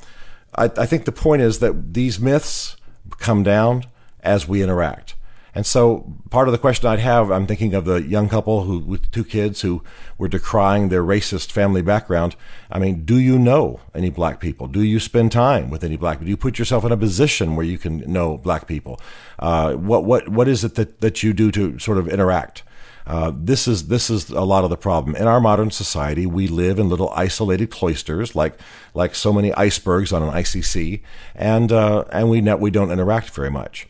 I, 0.56 0.64
I 0.76 0.86
think 0.86 1.04
the 1.04 1.12
point 1.12 1.42
is 1.42 1.58
that 1.58 1.94
these 1.94 2.20
myths 2.20 2.76
come 3.18 3.42
down 3.42 3.84
as 4.22 4.48
we 4.48 4.62
interact. 4.62 5.14
And 5.54 5.64
so 5.64 6.12
part 6.30 6.48
of 6.48 6.52
the 6.52 6.58
question 6.58 6.88
I'd 6.88 6.98
have, 6.98 7.30
I'm 7.30 7.46
thinking 7.46 7.74
of 7.74 7.84
the 7.84 8.02
young 8.02 8.28
couple 8.28 8.64
who, 8.64 8.80
with 8.80 9.10
two 9.12 9.24
kids 9.24 9.60
who 9.60 9.84
were 10.18 10.28
decrying 10.28 10.88
their 10.88 11.04
racist 11.04 11.52
family 11.52 11.80
background. 11.80 12.34
I 12.72 12.80
mean, 12.80 13.04
do 13.04 13.18
you 13.18 13.38
know 13.38 13.80
any 13.94 14.10
black 14.10 14.40
people? 14.40 14.66
Do 14.66 14.82
you 14.82 14.98
spend 14.98 15.30
time 15.30 15.70
with 15.70 15.84
any 15.84 15.96
black 15.96 16.18
people? 16.18 16.26
Do 16.26 16.30
you 16.30 16.36
put 16.36 16.58
yourself 16.58 16.84
in 16.84 16.90
a 16.90 16.96
position 16.96 17.54
where 17.54 17.64
you 17.64 17.78
can 17.78 17.98
know 18.12 18.36
black 18.36 18.66
people? 18.66 19.00
Uh, 19.38 19.74
what, 19.74 20.04
what, 20.04 20.28
what 20.28 20.48
is 20.48 20.64
it 20.64 20.74
that, 20.74 21.00
that 21.00 21.22
you 21.22 21.32
do 21.32 21.52
to 21.52 21.78
sort 21.78 21.98
of 21.98 22.08
interact? 22.08 22.64
Uh, 23.06 23.30
this 23.34 23.68
is 23.68 23.88
this 23.88 24.08
is 24.08 24.30
a 24.30 24.40
lot 24.40 24.64
of 24.64 24.70
the 24.70 24.78
problem 24.78 25.14
in 25.14 25.26
our 25.26 25.38
modern 25.38 25.70
society. 25.70 26.24
We 26.24 26.48
live 26.48 26.78
in 26.78 26.88
little 26.88 27.10
isolated 27.10 27.70
cloisters, 27.70 28.34
like 28.34 28.58
like 28.94 29.14
so 29.14 29.30
many 29.30 29.52
icebergs 29.52 30.10
on 30.10 30.22
an 30.22 30.30
icy 30.30 30.62
sea, 30.62 31.02
and 31.34 31.70
uh, 31.70 32.04
and 32.10 32.30
we 32.30 32.40
we 32.40 32.70
don't 32.70 32.90
interact 32.90 33.28
very 33.28 33.50
much 33.50 33.86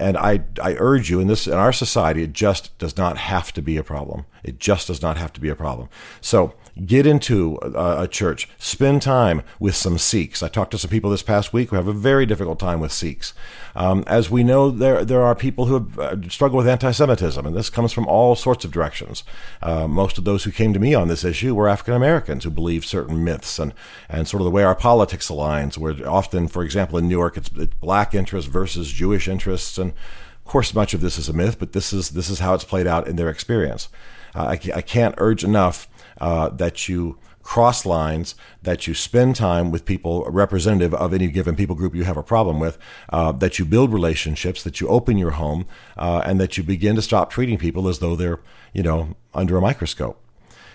and 0.00 0.16
I, 0.16 0.40
I 0.62 0.74
urge 0.78 1.10
you 1.10 1.20
in 1.20 1.28
this 1.28 1.46
in 1.46 1.52
our 1.52 1.72
society 1.72 2.22
it 2.22 2.32
just 2.32 2.76
does 2.78 2.96
not 2.96 3.18
have 3.18 3.52
to 3.52 3.62
be 3.62 3.76
a 3.76 3.84
problem. 3.84 4.24
It 4.42 4.58
just 4.58 4.86
does 4.86 5.02
not 5.02 5.18
have 5.18 5.32
to 5.34 5.40
be 5.40 5.48
a 5.48 5.54
problem. 5.54 5.88
So 6.20 6.54
get 6.86 7.06
into 7.06 7.58
a, 7.62 8.02
a, 8.02 8.08
church 8.08 8.48
spend 8.58 9.02
time 9.02 9.42
with 9.58 9.74
some 9.74 9.98
sikhs. 9.98 10.42
I 10.42 10.48
talked 10.48 10.70
to 10.72 10.78
some 10.78 10.90
people 10.90 11.10
this 11.10 11.22
past 11.22 11.52
week 11.52 11.70
who 11.70 11.76
have 11.76 11.86
a 11.86 11.92
very 11.92 12.26
difficult 12.26 12.58
time 12.58 12.80
with 12.80 12.92
sikhs. 12.92 13.34
Um, 13.74 14.04
as 14.06 14.30
we 14.30 14.42
know 14.42 14.70
there 14.70 15.04
there 15.04 15.22
are 15.22 15.34
people 15.34 15.66
who 15.66 15.74
have 15.74 15.98
uh, 15.98 16.28
struggled 16.28 16.58
with 16.58 16.68
anti-semitism 16.68 17.46
and 17.46 17.54
this 17.54 17.70
comes 17.70 17.92
from 17.92 18.06
all 18.06 18.34
sorts 18.34 18.64
of 18.64 18.72
directions. 18.72 19.22
Uh, 19.62 19.86
most 19.86 20.18
of 20.18 20.24
those 20.24 20.44
who 20.44 20.50
came 20.50 20.72
to 20.72 20.80
me 20.80 20.94
on 20.94 21.08
this 21.08 21.24
issue 21.24 21.54
were 21.54 21.68
african 21.68 21.94
americans 21.94 22.44
who 22.44 22.50
believe 22.50 22.84
certain 22.84 23.22
myths 23.22 23.58
and 23.58 23.72
and 24.08 24.26
sort 24.26 24.40
of 24.40 24.44
the 24.44 24.50
way 24.50 24.64
our 24.64 24.74
politics 24.74 25.30
aligns 25.30 25.78
where 25.78 25.94
often 26.08 26.48
for 26.48 26.64
example 26.64 26.98
in 26.98 27.08
new 27.08 27.16
york 27.18 27.36
it's, 27.36 27.50
it's 27.56 27.74
black 27.76 28.14
interests 28.14 28.50
versus 28.50 28.90
jewish 28.90 29.28
interests 29.28 29.78
and 29.78 29.90
of 29.90 30.44
course 30.44 30.74
much 30.74 30.94
of 30.94 31.00
this 31.00 31.18
is 31.18 31.28
a 31.28 31.32
myth 31.32 31.58
but 31.58 31.72
this 31.72 31.92
is 31.92 32.10
this 32.10 32.28
is 32.28 32.40
how 32.40 32.54
it's 32.54 32.64
played 32.64 32.86
out 32.86 33.06
in 33.06 33.16
their 33.16 33.28
experience. 33.28 33.88
Uh, 34.34 34.54
I, 34.54 34.60
I 34.76 34.80
can't 34.80 35.14
urge 35.18 35.44
enough 35.44 35.88
uh, 36.20 36.48
that 36.50 36.88
you 36.88 37.18
cross 37.42 37.86
lines, 37.86 38.34
that 38.62 38.86
you 38.86 38.94
spend 38.94 39.34
time 39.34 39.70
with 39.70 39.84
people 39.84 40.24
representative 40.30 40.94
of 40.94 41.12
any 41.12 41.28
given 41.28 41.56
people 41.56 41.74
group 41.74 41.94
you 41.94 42.04
have 42.04 42.16
a 42.16 42.22
problem 42.22 42.60
with, 42.60 42.78
uh, 43.08 43.32
that 43.32 43.58
you 43.58 43.64
build 43.64 43.92
relationships, 43.92 44.62
that 44.62 44.80
you 44.80 44.88
open 44.88 45.18
your 45.18 45.32
home, 45.32 45.66
uh, 45.96 46.22
and 46.24 46.40
that 46.40 46.56
you 46.56 46.62
begin 46.62 46.94
to 46.94 47.02
stop 47.02 47.30
treating 47.30 47.58
people 47.58 47.88
as 47.88 47.98
though 47.98 48.14
they're, 48.14 48.40
you 48.72 48.82
know, 48.82 49.16
under 49.34 49.56
a 49.56 49.60
microscope. 49.60 50.22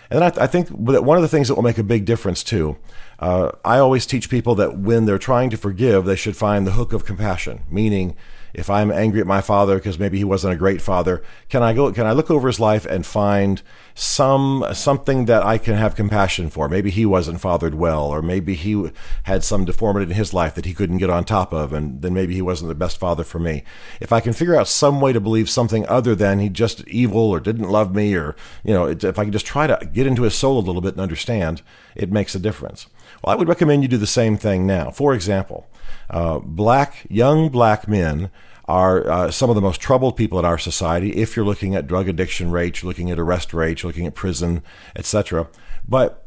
And 0.09 0.23
I, 0.23 0.27
I 0.37 0.47
think 0.47 0.67
that 0.67 1.03
one 1.03 1.17
of 1.17 1.21
the 1.21 1.29
things 1.29 1.47
that 1.47 1.55
will 1.55 1.63
make 1.63 1.77
a 1.77 1.83
big 1.83 2.05
difference 2.05 2.43
too, 2.43 2.77
uh, 3.19 3.51
I 3.63 3.77
always 3.77 4.05
teach 4.05 4.29
people 4.29 4.55
that 4.55 4.77
when 4.77 5.05
they're 5.05 5.17
trying 5.17 5.49
to 5.51 5.57
forgive, 5.57 6.05
they 6.05 6.15
should 6.15 6.35
find 6.35 6.65
the 6.65 6.71
hook 6.71 6.93
of 6.93 7.05
compassion, 7.05 7.63
meaning 7.69 8.15
if 8.55 8.69
I'm 8.69 8.89
angry 8.89 9.19
at 9.19 9.27
my 9.27 9.41
father 9.41 9.75
because 9.75 9.99
maybe 9.99 10.17
he 10.17 10.23
wasn't 10.23 10.53
a 10.53 10.57
great 10.57 10.81
father, 10.81 11.21
can 11.49 11.61
I 11.61 11.73
go? 11.73 11.91
Can 11.91 12.05
I 12.05 12.13
look 12.13 12.31
over 12.31 12.47
his 12.47 12.59
life 12.59 12.85
and 12.85 13.05
find 13.05 13.61
some 13.93 14.65
something 14.73 15.25
that 15.25 15.43
I 15.43 15.57
can 15.57 15.75
have 15.75 15.95
compassion 15.95 16.49
for? 16.49 16.69
Maybe 16.69 16.89
he 16.89 17.05
wasn't 17.05 17.41
fathered 17.41 17.75
well, 17.75 18.05
or 18.05 18.21
maybe 18.21 18.55
he 18.55 18.89
had 19.23 19.43
some 19.43 19.65
deformity 19.65 20.11
in 20.11 20.17
his 20.17 20.33
life 20.33 20.55
that 20.55 20.65
he 20.65 20.73
couldn't 20.73 20.99
get 20.99 21.09
on 21.09 21.25
top 21.25 21.53
of, 21.53 21.73
and 21.73 22.01
then 22.01 22.13
maybe 22.13 22.33
he 22.33 22.41
wasn't 22.41 22.69
the 22.69 22.75
best 22.75 22.97
father 22.97 23.25
for 23.25 23.39
me. 23.39 23.63
If 23.99 24.13
I 24.13 24.21
can 24.21 24.33
figure 24.33 24.55
out 24.55 24.67
some 24.69 25.01
way 25.01 25.11
to 25.11 25.19
believe 25.19 25.49
something 25.49 25.85
other 25.87 26.15
than 26.15 26.39
he 26.39 26.49
just 26.49 26.87
evil 26.87 27.29
or 27.29 27.41
didn't 27.41 27.69
love 27.69 27.93
me, 27.93 28.15
or 28.15 28.35
you 28.63 28.73
know, 28.73 28.87
if 28.87 29.19
I 29.19 29.25
can 29.25 29.33
just 29.33 29.45
try 29.45 29.67
to 29.67 29.89
get 29.91 30.07
into 30.07 30.23
his 30.23 30.35
soul 30.35 30.57
a 30.57 30.65
little 30.65 30.81
bit 30.81 30.93
and 30.93 31.01
understand, 31.01 31.61
it 31.93 32.11
makes 32.11 32.35
a 32.35 32.39
difference. 32.39 32.87
Well, 33.25 33.33
I 33.33 33.37
would 33.37 33.47
recommend 33.47 33.81
you 33.81 33.89
do 33.89 33.97
the 33.97 34.05
same 34.05 34.37
thing 34.37 34.67
now. 34.67 34.91
For 34.91 35.15
example, 35.15 35.67
uh, 36.11 36.37
black 36.37 37.07
young 37.09 37.49
black 37.49 37.87
men 37.87 38.29
are 38.65 39.09
uh, 39.09 39.31
some 39.31 39.49
of 39.49 39.55
the 39.55 39.63
most 39.63 39.81
troubled 39.81 40.15
people 40.15 40.37
in 40.37 40.45
our 40.45 40.59
society. 40.59 41.09
If 41.15 41.35
you're 41.35 41.45
looking 41.45 41.73
at 41.73 41.87
drug 41.87 42.07
addiction 42.07 42.51
rates, 42.51 42.83
you're 42.83 42.89
looking 42.89 43.09
at 43.09 43.17
arrest 43.17 43.51
rates, 43.51 43.81
you're 43.81 43.89
looking 43.89 44.05
at 44.05 44.13
prison, 44.13 44.61
etc. 44.95 45.47
But 45.87 46.23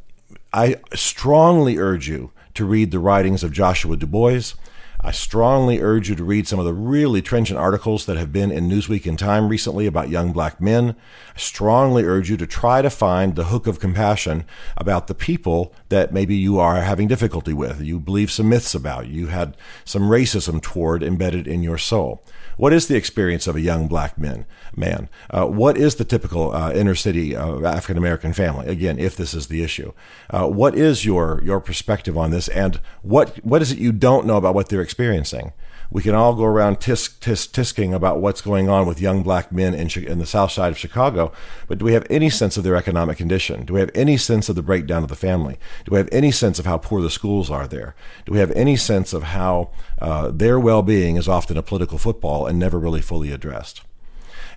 I 0.53 0.77
strongly 0.93 1.79
urge 1.79 2.09
you 2.09 2.33
to 2.55 2.65
read 2.65 2.91
the 2.91 2.99
writings 2.99 3.45
of 3.45 3.53
Joshua 3.53 3.97
DuBois. 3.97 4.55
I 5.01 5.13
strongly 5.13 5.81
urge 5.81 6.09
you 6.09 6.17
to 6.17 6.25
read 6.25 6.49
some 6.49 6.59
of 6.59 6.65
the 6.65 6.73
really 6.73 7.23
trenchant 7.23 7.59
articles 7.59 8.05
that 8.07 8.17
have 8.17 8.33
been 8.33 8.51
in 8.51 8.69
Newsweek 8.69 9.07
and 9.07 9.17
Time 9.17 9.49
recently 9.49 9.87
about 9.87 10.09
young 10.09 10.33
black 10.33 10.61
men. 10.61 10.97
I 11.37 11.39
strongly 11.39 12.03
urge 12.03 12.29
you 12.29 12.37
to 12.37 12.49
try 12.49 12.83
to 12.83 12.91
find 12.91 13.37
the 13.37 13.45
hook 13.45 13.69
of 13.69 13.79
compassion 13.79 14.45
about 14.77 15.07
the 15.07 15.15
people 15.15 15.73
that 15.89 16.13
maybe 16.13 16.35
you 16.35 16.59
are 16.59 16.81
having 16.81 17.07
difficulty 17.07 17.53
with, 17.53 17.81
you 17.81 18.01
believe 18.01 18.33
some 18.33 18.49
myths 18.49 18.75
about, 18.75 19.07
you 19.07 19.29
had 19.29 19.57
some 19.85 20.03
racism 20.03 20.61
toward 20.61 21.05
embedded 21.05 21.47
in 21.47 21.63
your 21.63 21.79
soul. 21.79 22.21
What 22.57 22.73
is 22.73 22.89
the 22.89 22.97
experience 22.97 23.47
of 23.47 23.55
a 23.55 23.61
young 23.61 23.87
black 23.87 24.19
man? 24.19 24.45
Man, 24.75 25.09
uh, 25.31 25.47
what 25.47 25.79
is 25.79 25.95
the 25.95 26.05
typical 26.05 26.53
uh, 26.53 26.73
inner 26.73 26.97
city 26.97 27.37
uh, 27.37 27.61
African 27.61 27.97
American 27.97 28.33
family? 28.33 28.67
Again, 28.67 28.99
if 28.99 29.17
this 29.17 29.33
is 29.33 29.47
the 29.47 29.63
issue, 29.63 29.93
uh, 30.31 30.49
what 30.49 30.75
is 30.75 31.05
your 31.05 31.41
your 31.45 31.61
perspective 31.61 32.19
on 32.19 32.33
this, 32.33 32.49
and 32.49 32.81
what 33.03 33.37
what 33.45 33.63
is 33.63 33.71
it 33.71 33.79
you 33.79 33.93
don't 33.93 34.27
know 34.27 34.37
about 34.37 34.57
what 34.57 34.69
they're 34.69 34.83
experiencing? 34.83 34.98
We 35.91 36.03
can 36.03 36.15
all 36.15 36.35
go 36.35 36.45
around 36.45 36.81
tisk, 36.81 37.19
tisk, 37.21 37.51
tisking 37.53 37.95
about 37.95 38.21
what's 38.21 38.41
going 38.43 38.69
on 38.69 38.87
with 38.87 39.01
young 39.01 39.23
black 39.23 39.51
men 39.51 39.75
in, 39.75 39.89
in 40.05 40.19
the 40.19 40.27
south 40.27 40.53
side 40.53 40.71
of 40.71 40.79
Chicago, 40.79 41.33
but 41.67 41.79
do 41.79 41.85
we 41.85 41.95
have 41.95 42.07
any 42.11 42.29
sense 42.29 42.57
of 42.57 42.65
their 42.65 42.77
economic 42.77 43.17
condition? 43.17 43.65
Do 43.65 43.75
we 43.75 43.81
have 43.81 43.91
any 43.95 44.17
sense 44.17 44.49
of 44.49 44.57
the 44.57 44.63
breakdown 44.63 45.03
of 45.03 45.09
the 45.09 45.17
family? 45.17 45.59
Do 45.85 45.93
we 45.93 45.99
have 45.99 46.09
any 46.13 46.31
sense 46.31 46.59
of 46.59 46.67
how 46.67 46.79
poor 46.79 47.01
the 47.01 47.11
schools 47.11 47.51
are 47.51 47.67
there? 47.67 47.95
Do 48.27 48.33
we 48.33 48.39
have 48.39 48.51
any 48.53 48.77
sense 48.77 49.13
of 49.13 49.23
how 49.25 49.71
uh, 50.01 50.31
their 50.31 50.61
well 50.61 50.83
being 50.83 51.17
is 51.17 51.29
often 51.29 51.57
a 51.57 51.63
political 51.63 51.97
football 51.97 52.47
and 52.47 52.59
never 52.59 52.79
really 52.79 53.01
fully 53.01 53.33
addressed? 53.33 53.83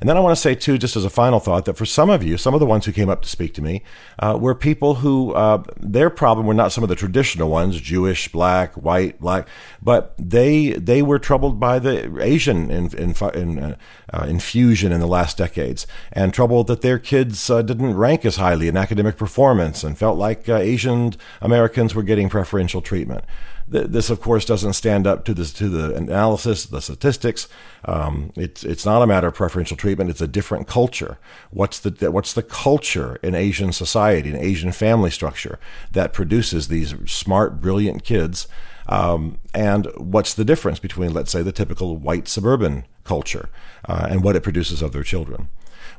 And 0.01 0.09
then 0.09 0.17
I 0.17 0.19
want 0.19 0.35
to 0.35 0.41
say, 0.41 0.55
too, 0.55 0.79
just 0.79 0.95
as 0.95 1.05
a 1.05 1.11
final 1.11 1.39
thought, 1.39 1.65
that 1.65 1.77
for 1.77 1.85
some 1.85 2.09
of 2.09 2.23
you, 2.23 2.35
some 2.35 2.55
of 2.55 2.59
the 2.59 2.65
ones 2.65 2.87
who 2.87 2.91
came 2.91 3.07
up 3.07 3.21
to 3.21 3.29
speak 3.29 3.53
to 3.53 3.61
me, 3.61 3.83
uh, 4.17 4.35
were 4.39 4.55
people 4.55 4.95
who 4.95 5.31
uh, 5.33 5.63
their 5.79 6.09
problem 6.09 6.47
were 6.47 6.55
not 6.55 6.71
some 6.71 6.83
of 6.83 6.89
the 6.89 6.95
traditional 6.95 7.51
ones, 7.51 7.79
Jewish, 7.79 8.27
black, 8.31 8.73
white, 8.73 9.19
black, 9.21 9.47
but 9.79 10.15
they 10.17 10.71
they 10.71 11.03
were 11.03 11.19
troubled 11.19 11.59
by 11.59 11.77
the 11.77 12.19
Asian 12.19 12.71
in, 12.71 12.87
in, 12.97 13.13
in, 13.35 13.59
uh, 13.59 13.75
uh, 14.11 14.25
infusion 14.27 14.91
in 14.91 15.01
the 15.01 15.07
last 15.07 15.37
decades, 15.37 15.85
and 16.11 16.33
troubled 16.33 16.65
that 16.65 16.81
their 16.81 16.97
kids 16.97 17.47
uh, 17.51 17.61
didn't 17.61 17.95
rank 17.95 18.25
as 18.25 18.37
highly 18.37 18.67
in 18.67 18.75
academic 18.75 19.17
performance, 19.17 19.83
and 19.83 19.99
felt 19.99 20.17
like 20.17 20.49
uh, 20.49 20.55
Asian 20.55 21.13
Americans 21.41 21.93
were 21.93 22.03
getting 22.03 22.27
preferential 22.27 22.81
treatment. 22.81 23.23
This, 23.71 24.09
of 24.09 24.19
course, 24.19 24.43
doesn't 24.43 24.73
stand 24.73 25.07
up 25.07 25.23
to 25.23 25.33
the 25.33 25.45
to 25.45 25.69
the 25.69 25.95
analysis, 25.95 26.65
the 26.65 26.81
statistics. 26.81 27.47
Um, 27.85 28.33
it's 28.35 28.65
it's 28.65 28.85
not 28.85 29.01
a 29.01 29.07
matter 29.07 29.27
of 29.27 29.35
preferential 29.35 29.77
treatment. 29.77 30.09
It's 30.09 30.19
a 30.19 30.27
different 30.27 30.67
culture. 30.67 31.17
What's 31.51 31.79
the 31.79 32.11
what's 32.11 32.33
the 32.33 32.43
culture 32.43 33.17
in 33.23 33.33
Asian 33.33 33.71
society, 33.71 34.29
in 34.29 34.35
Asian 34.35 34.73
family 34.73 35.09
structure 35.09 35.57
that 35.93 36.11
produces 36.11 36.67
these 36.67 36.93
smart, 37.09 37.61
brilliant 37.61 38.03
kids? 38.03 38.45
Um, 38.91 39.39
and 39.53 39.87
what's 39.97 40.33
the 40.33 40.45
difference 40.45 40.79
between, 40.79 41.13
let's 41.13 41.31
say, 41.31 41.41
the 41.41 41.51
typical 41.51 41.97
white 41.97 42.27
suburban 42.27 42.85
culture 43.03 43.49
uh, 43.85 44.07
and 44.09 44.23
what 44.23 44.35
it 44.35 44.43
produces 44.43 44.81
of 44.81 44.91
their 44.91 45.03
children? 45.03 45.47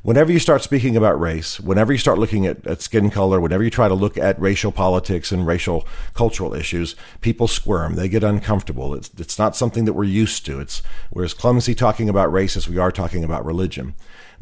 whenever 0.02 0.32
you 0.32 0.38
start 0.38 0.62
speaking 0.62 0.96
about 0.96 1.18
race, 1.20 1.60
whenever 1.60 1.92
you 1.92 1.98
start 1.98 2.18
looking 2.18 2.46
at, 2.46 2.66
at 2.66 2.82
skin 2.82 3.10
color, 3.10 3.40
whenever 3.40 3.62
you 3.62 3.70
try 3.70 3.88
to 3.88 3.94
look 3.94 4.18
at 4.18 4.40
racial 4.40 4.72
politics 4.72 5.32
and 5.32 5.46
racial 5.46 5.86
cultural 6.14 6.54
issues, 6.54 6.94
people 7.20 7.48
squirm. 7.48 7.94
They 7.94 8.08
get 8.08 8.24
uncomfortable. 8.24 8.94
It's, 8.94 9.10
it's 9.16 9.38
not 9.38 9.56
something 9.56 9.84
that 9.84 9.92
we're 9.92 10.04
used 10.04 10.44
to. 10.46 10.60
It's, 10.60 10.82
we're 11.12 11.24
as 11.24 11.34
clumsy 11.34 11.74
talking 11.74 12.08
about 12.08 12.32
race 12.32 12.56
as 12.56 12.68
we 12.68 12.78
are 12.78 12.92
talking 12.92 13.24
about 13.24 13.44
religion. 13.44 13.94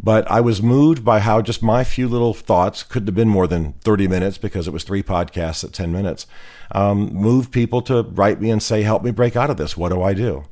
But 0.03 0.31
I 0.31 0.41
was 0.41 0.63
moved 0.63 1.05
by 1.05 1.21
how 1.21 1.43
just 1.43 1.63
my 1.63 1.85
few 1.85 2.09
little 2.09 2.33
thoughts 2.33 2.83
couldn't 2.83 3.09
have 3.09 3.15
been 3.15 3.29
more 3.29 3.47
than 3.47 3.75
30 3.85 4.09
minutes 4.09 4.39
because 4.39 4.67
it 4.67 4.73
was 4.73 4.83
three 4.83 5.03
podcasts 5.03 5.63
at 5.63 5.75
10 5.75 5.93
minutes, 5.93 6.27
um, 6.73 7.13
moved 7.13 7.53
people 7.53 7.83
to 7.83 8.03
write 8.03 8.41
me 8.41 8.51
and 8.51 8.63
say, 8.63 8.83
help 8.83 9.03
me 9.03 9.11
break 9.11 9.37
out 9.37 9.51
of 9.51 9.59
this. 9.59 9.77
What 9.77 9.91
do 9.91 10.01
I 10.03 10.15
do? 10.15 10.45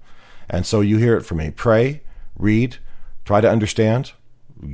And 0.51 0.67
so 0.67 0.81
you 0.81 0.99
hear 0.99 1.17
it 1.17 1.25
from 1.25 1.39
me. 1.39 1.51
Pray, 1.51 2.03
read, 2.37 2.77
try 3.25 3.41
to 3.41 3.51
understand, 3.51 4.13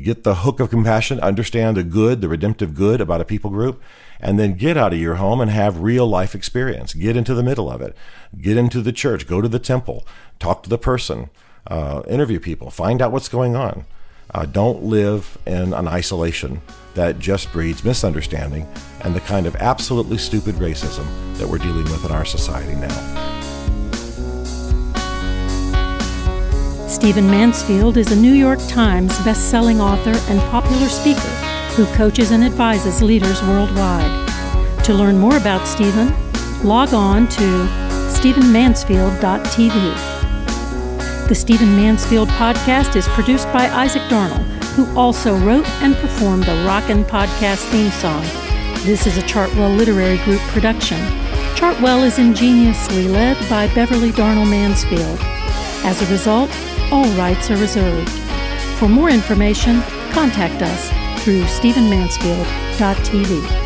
get 0.02 0.24
the 0.24 0.36
hook 0.36 0.58
of 0.58 0.70
compassion, 0.70 1.20
understand 1.20 1.76
the 1.76 1.84
good, 1.84 2.20
the 2.20 2.28
redemptive 2.28 2.74
good 2.74 3.00
about 3.00 3.20
a 3.20 3.24
people 3.24 3.50
group, 3.50 3.80
and 4.18 4.40
then 4.40 4.54
get 4.54 4.76
out 4.76 4.92
of 4.92 4.98
your 4.98 5.16
home 5.16 5.40
and 5.40 5.52
have 5.52 5.80
real 5.80 6.06
life 6.06 6.34
experience. 6.34 6.94
Get 6.94 7.16
into 7.16 7.34
the 7.34 7.42
middle 7.44 7.70
of 7.70 7.80
it. 7.80 7.96
Get 8.40 8.56
into 8.56 8.80
the 8.80 8.92
church. 8.92 9.28
Go 9.28 9.40
to 9.40 9.48
the 9.48 9.58
temple. 9.60 10.04
Talk 10.40 10.64
to 10.64 10.70
the 10.70 10.78
person. 10.78 11.30
Uh, 11.66 12.02
interview 12.08 12.40
people. 12.40 12.70
Find 12.70 13.00
out 13.00 13.12
what's 13.12 13.28
going 13.28 13.54
on. 13.54 13.86
Uh, 14.32 14.46
don't 14.46 14.82
live 14.82 15.38
in 15.46 15.74
an 15.74 15.88
isolation 15.88 16.60
that 16.94 17.18
just 17.18 17.52
breeds 17.52 17.84
misunderstanding 17.84 18.66
and 19.02 19.14
the 19.14 19.20
kind 19.20 19.46
of 19.46 19.54
absolutely 19.56 20.18
stupid 20.18 20.54
racism 20.56 21.06
that 21.36 21.48
we're 21.48 21.58
dealing 21.58 21.84
with 21.84 22.04
in 22.04 22.12
our 22.12 22.24
society 22.24 22.74
now. 22.74 23.20
Stephen 26.88 27.26
Mansfield 27.26 27.96
is 27.96 28.12
a 28.12 28.16
New 28.16 28.32
York 28.32 28.60
Times 28.68 29.16
best-selling 29.24 29.80
author 29.80 30.14
and 30.32 30.40
popular 30.50 30.88
speaker 30.88 31.20
who 31.74 31.84
coaches 31.96 32.30
and 32.30 32.44
advises 32.44 33.02
leaders 33.02 33.42
worldwide. 33.42 34.28
To 34.84 34.94
learn 34.94 35.18
more 35.18 35.36
about 35.36 35.66
Stephen, 35.66 36.14
log 36.62 36.94
on 36.94 37.26
to 37.28 37.68
stephenmansfield.tv. 38.14 40.13
The 41.28 41.34
Stephen 41.34 41.74
Mansfield 41.74 42.28
podcast 42.28 42.94
is 42.96 43.08
produced 43.08 43.46
by 43.46 43.66
Isaac 43.70 44.02
Darnell, 44.10 44.42
who 44.74 44.86
also 44.94 45.38
wrote 45.38 45.66
and 45.80 45.96
performed 45.96 46.44
the 46.44 46.54
Rockin' 46.66 47.02
Podcast 47.02 47.64
theme 47.70 47.90
song. 47.92 48.22
This 48.84 49.06
is 49.06 49.16
a 49.16 49.22
Chartwell 49.22 49.74
Literary 49.74 50.18
Group 50.24 50.42
production. 50.52 50.98
Chartwell 51.56 52.04
is 52.04 52.18
ingeniously 52.18 53.08
led 53.08 53.38
by 53.48 53.68
Beverly 53.74 54.12
Darnell 54.12 54.44
Mansfield. 54.44 55.18
As 55.82 56.02
a 56.02 56.06
result, 56.12 56.50
all 56.92 57.08
rights 57.16 57.50
are 57.50 57.56
reserved. 57.56 58.10
For 58.78 58.86
more 58.86 59.08
information, 59.08 59.80
contact 60.12 60.60
us 60.60 60.90
through 61.24 61.44
stephenmansfield.tv. 61.44 63.63